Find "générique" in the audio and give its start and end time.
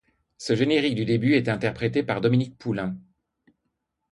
0.55-0.95